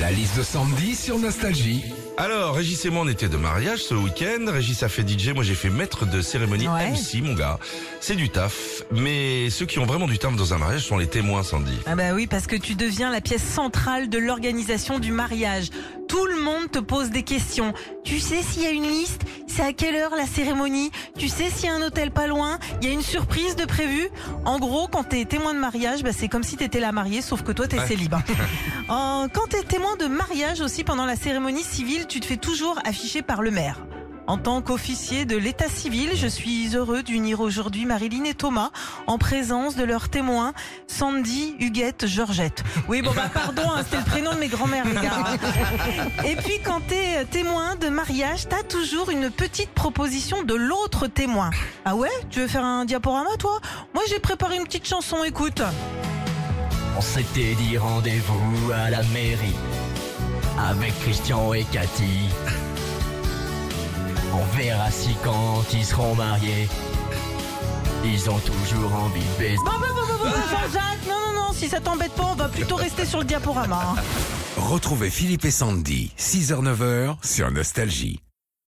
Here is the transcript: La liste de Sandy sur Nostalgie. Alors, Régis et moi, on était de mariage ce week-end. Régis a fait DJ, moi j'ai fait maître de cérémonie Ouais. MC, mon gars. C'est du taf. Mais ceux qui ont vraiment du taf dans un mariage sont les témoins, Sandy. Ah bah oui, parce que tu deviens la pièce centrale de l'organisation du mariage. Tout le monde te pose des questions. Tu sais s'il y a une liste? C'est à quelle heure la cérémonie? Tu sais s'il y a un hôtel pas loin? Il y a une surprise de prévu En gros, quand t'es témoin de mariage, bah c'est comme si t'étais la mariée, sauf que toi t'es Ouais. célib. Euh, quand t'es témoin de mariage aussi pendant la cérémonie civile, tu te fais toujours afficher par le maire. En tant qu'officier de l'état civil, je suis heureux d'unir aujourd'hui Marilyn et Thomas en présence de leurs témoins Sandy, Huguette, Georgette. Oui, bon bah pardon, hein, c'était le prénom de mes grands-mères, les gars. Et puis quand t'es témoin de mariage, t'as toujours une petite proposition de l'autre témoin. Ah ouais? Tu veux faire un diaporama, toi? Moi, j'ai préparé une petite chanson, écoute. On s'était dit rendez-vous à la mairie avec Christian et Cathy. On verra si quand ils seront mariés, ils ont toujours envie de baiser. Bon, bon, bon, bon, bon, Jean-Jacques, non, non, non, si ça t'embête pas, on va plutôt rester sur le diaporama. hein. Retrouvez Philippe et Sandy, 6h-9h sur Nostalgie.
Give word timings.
La 0.00 0.10
liste 0.12 0.38
de 0.38 0.42
Sandy 0.42 0.94
sur 0.94 1.18
Nostalgie. 1.18 1.84
Alors, 2.16 2.54
Régis 2.54 2.84
et 2.84 2.90
moi, 2.90 3.02
on 3.04 3.08
était 3.08 3.28
de 3.28 3.36
mariage 3.36 3.80
ce 3.80 3.94
week-end. 3.94 4.44
Régis 4.50 4.82
a 4.82 4.88
fait 4.88 5.06
DJ, 5.08 5.28
moi 5.30 5.42
j'ai 5.44 5.54
fait 5.54 5.68
maître 5.70 6.06
de 6.06 6.20
cérémonie 6.22 6.68
Ouais. 6.68 6.90
MC, 6.92 7.22
mon 7.22 7.34
gars. 7.34 7.58
C'est 8.00 8.16
du 8.16 8.28
taf. 8.30 8.82
Mais 8.90 9.50
ceux 9.50 9.66
qui 9.66 9.78
ont 9.78 9.86
vraiment 9.86 10.06
du 10.06 10.18
taf 10.18 10.34
dans 10.36 10.54
un 10.54 10.58
mariage 10.58 10.86
sont 10.86 10.96
les 10.98 11.06
témoins, 11.06 11.42
Sandy. 11.42 11.72
Ah 11.86 11.94
bah 11.96 12.12
oui, 12.14 12.26
parce 12.26 12.46
que 12.46 12.56
tu 12.56 12.74
deviens 12.74 13.10
la 13.10 13.20
pièce 13.20 13.42
centrale 13.42 14.08
de 14.08 14.18
l'organisation 14.18 14.98
du 14.98 15.12
mariage. 15.12 15.68
Tout 16.10 16.26
le 16.26 16.40
monde 16.40 16.68
te 16.72 16.80
pose 16.80 17.10
des 17.10 17.22
questions. 17.22 17.72
Tu 18.02 18.18
sais 18.18 18.42
s'il 18.42 18.62
y 18.62 18.66
a 18.66 18.70
une 18.70 18.82
liste? 18.82 19.22
C'est 19.46 19.62
à 19.62 19.72
quelle 19.72 19.94
heure 19.94 20.16
la 20.16 20.26
cérémonie? 20.26 20.90
Tu 21.16 21.28
sais 21.28 21.48
s'il 21.50 21.66
y 21.66 21.68
a 21.68 21.74
un 21.76 21.82
hôtel 21.82 22.10
pas 22.10 22.26
loin? 22.26 22.58
Il 22.82 22.88
y 22.88 22.90
a 22.90 22.92
une 22.92 23.00
surprise 23.02 23.54
de 23.54 23.64
prévu 23.64 24.08
En 24.44 24.58
gros, 24.58 24.88
quand 24.88 25.04
t'es 25.04 25.24
témoin 25.24 25.54
de 25.54 25.60
mariage, 25.60 26.02
bah 26.02 26.10
c'est 26.12 26.26
comme 26.26 26.42
si 26.42 26.56
t'étais 26.56 26.80
la 26.80 26.90
mariée, 26.90 27.22
sauf 27.22 27.42
que 27.44 27.52
toi 27.52 27.68
t'es 27.68 27.78
Ouais. 27.78 27.86
célib. 27.86 28.12
Euh, 28.90 29.28
quand 29.32 29.46
t'es 29.48 29.62
témoin 29.62 29.94
de 30.00 30.06
mariage 30.06 30.60
aussi 30.60 30.82
pendant 30.82 31.06
la 31.06 31.14
cérémonie 31.14 31.62
civile, 31.62 32.08
tu 32.08 32.18
te 32.18 32.26
fais 32.26 32.36
toujours 32.38 32.76
afficher 32.84 33.22
par 33.22 33.40
le 33.40 33.52
maire. 33.52 33.78
En 34.30 34.38
tant 34.38 34.62
qu'officier 34.62 35.24
de 35.24 35.36
l'état 35.36 35.68
civil, 35.68 36.10
je 36.14 36.28
suis 36.28 36.76
heureux 36.76 37.02
d'unir 37.02 37.40
aujourd'hui 37.40 37.84
Marilyn 37.84 38.22
et 38.22 38.34
Thomas 38.34 38.70
en 39.08 39.18
présence 39.18 39.74
de 39.74 39.82
leurs 39.82 40.08
témoins 40.08 40.52
Sandy, 40.86 41.56
Huguette, 41.58 42.06
Georgette. 42.06 42.62
Oui, 42.86 43.02
bon 43.02 43.10
bah 43.10 43.28
pardon, 43.34 43.64
hein, 43.68 43.80
c'était 43.82 43.96
le 43.96 44.04
prénom 44.04 44.32
de 44.32 44.38
mes 44.38 44.46
grands-mères, 44.46 44.84
les 44.86 44.94
gars. 44.94 45.36
Et 46.24 46.36
puis 46.36 46.60
quand 46.64 46.78
t'es 46.86 47.24
témoin 47.24 47.74
de 47.74 47.88
mariage, 47.88 48.46
t'as 48.48 48.62
toujours 48.62 49.10
une 49.10 49.30
petite 49.30 49.70
proposition 49.70 50.44
de 50.44 50.54
l'autre 50.54 51.08
témoin. 51.08 51.50
Ah 51.84 51.96
ouais? 51.96 52.08
Tu 52.30 52.38
veux 52.38 52.46
faire 52.46 52.64
un 52.64 52.84
diaporama, 52.84 53.30
toi? 53.36 53.58
Moi, 53.94 54.04
j'ai 54.08 54.20
préparé 54.20 54.58
une 54.58 54.64
petite 54.64 54.86
chanson, 54.86 55.24
écoute. 55.24 55.60
On 56.96 57.00
s'était 57.00 57.56
dit 57.56 57.76
rendez-vous 57.76 58.70
à 58.70 58.90
la 58.90 59.02
mairie 59.12 59.56
avec 60.56 60.96
Christian 61.00 61.52
et 61.52 61.64
Cathy. 61.64 62.28
On 64.32 64.56
verra 64.56 64.90
si 64.90 65.14
quand 65.24 65.64
ils 65.72 65.84
seront 65.84 66.14
mariés, 66.14 66.68
ils 68.04 68.30
ont 68.30 68.38
toujours 68.38 68.94
envie 68.94 69.20
de 69.20 69.38
baiser. 69.38 69.56
Bon, 69.56 69.64
bon, 69.64 69.94
bon, 69.94 70.06
bon, 70.06 70.24
bon, 70.24 70.30
Jean-Jacques, 70.50 71.06
non, 71.08 71.32
non, 71.34 71.40
non, 71.48 71.52
si 71.52 71.68
ça 71.68 71.80
t'embête 71.80 72.12
pas, 72.12 72.28
on 72.30 72.34
va 72.34 72.48
plutôt 72.48 72.76
rester 72.86 73.04
sur 73.04 73.18
le 73.18 73.24
diaporama. 73.24 73.94
hein. 73.96 74.00
Retrouvez 74.56 75.10
Philippe 75.10 75.44
et 75.44 75.50
Sandy, 75.50 76.12
6h-9h 76.18 77.16
sur 77.24 77.50
Nostalgie. 77.50 78.20